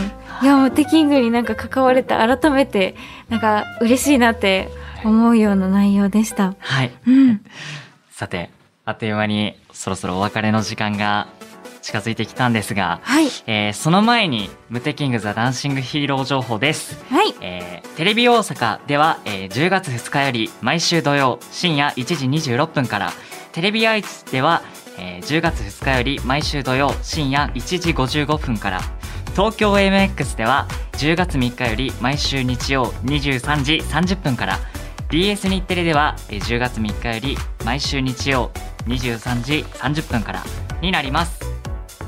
[0.43, 2.95] いやもうテキングになんか関われて改めて
[3.29, 4.71] なんか嬉しいなって
[5.05, 6.55] 思うような内容でした。
[6.59, 6.93] はい。
[7.07, 7.45] うん、
[8.11, 8.51] さて
[8.85, 11.29] あっという間にそろそろお別れの時間が
[11.83, 16.97] 近づいてきたんですが、はいえーその前に「ムテキング・ザ・ダンシング・ヒーロー」情報です。
[17.11, 22.05] はいえーテレビ大阪では、えー10月2日より毎週土曜深夜1
[22.41, 23.13] 時26分から
[23.53, 24.63] テレビ愛知では、
[24.99, 28.81] えー10月2日より毎週土曜深夜1時55分から
[29.35, 34.59] 東京 MX では10月3日より毎週日曜23時30分から
[35.13, 37.37] BS 日テレではえー10月3日より
[37.67, 38.51] 毎週日曜
[38.87, 40.43] 23時30分から
[40.81, 41.45] になります。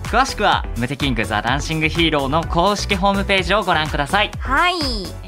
[0.05, 4.77] 詳しくはムテキングザダンシングヒーローの公式ホームページをご覧ください、はい。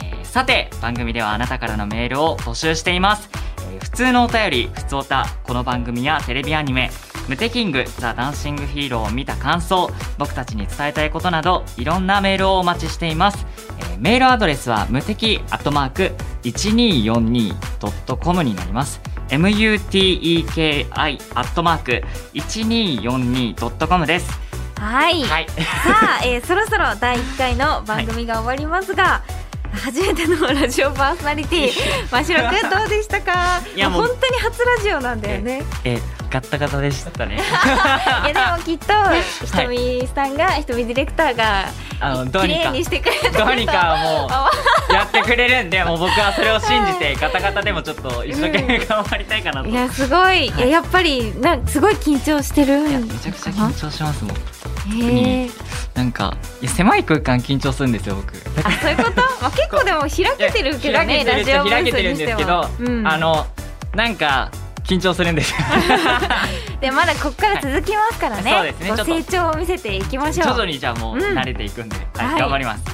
[0.03, 3.29] えーさて番組ではあなたからのメールを募集しています、
[3.71, 6.91] えー普通のお便り普通おたこの番組やテレビアニメ
[7.29, 13.47] ムテキングザダンシングヒーローを見た感想僕たちに伝えたいことなどいろんなメールをお待ちしています、
[13.79, 16.13] えーメールアドレスは無敵アットマーク
[16.43, 19.01] 1242.com になります。
[19.29, 21.07] Muteki ア
[21.43, 22.03] ットマーク
[22.35, 24.31] 1242.com です。
[24.79, 25.47] はい、はい。
[25.49, 25.55] さ
[26.21, 29.23] あ、えーそろそろ第1回の番組が終わりますが、
[29.77, 33.61] 初めてのラジオパーソナリティ真城くんどうでしたか？
[33.75, 34.07] いやもう。
[34.07, 35.63] 本当に初ラジオなんだよね。
[35.85, 37.37] えーガッタガタでしたね。
[38.27, 38.93] いやでもきっと
[39.47, 41.67] ひとみさんがひとみディレクターが
[42.01, 42.65] あのどう綺にか。
[42.65, 44.51] 麗にしてくれてどうにかもあ
[44.91, 52.81] う やってくれるんでもう僕はそれを信じてガタガタでもちょっと一生懸命頑張りたいかなと、いやすごい、い、ややっぱりなんすごい緊張してる。
[52.83, 54.37] めちゃくちゃ緊張しますもん
[54.91, 55.51] へえ
[55.95, 58.35] なんかいや狭い空間緊張するんですよ僕。
[58.67, 63.47] あそういうこと、 まあ、結構でも開けてるけどねラジオ開けてるんですけど、は、うん、あの
[63.95, 64.51] なんか
[64.85, 65.59] 緊張するんですよ。
[66.81, 68.75] でまだここから続きますからね,、はい。
[68.75, 68.89] そうですね。
[68.89, 69.15] こうちょっと。
[69.15, 70.47] 成長を見せていきましょう。
[70.49, 71.23] 徐々にじゃあもううん。
[71.39, 72.41] 慣れていくんで、はいはい。
[72.41, 72.85] 頑張ります。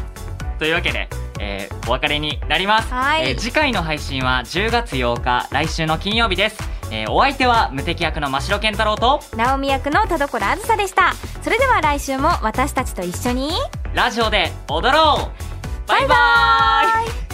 [0.59, 1.09] というわけで、
[1.41, 3.31] えーお別れになります、はい。
[3.31, 6.59] えー次回の配信は10月8日来週の金曜日です、
[6.95, 11.15] えーお相手は無敵役の真城健太郎と直美役の田所あずさでした。
[11.43, 13.51] それでは来週も私たちと一緒に
[13.95, 15.31] ラジオで踊ろ
[15.87, 15.89] う。
[15.89, 16.09] バイバイ。
[16.09, 17.32] バイバイ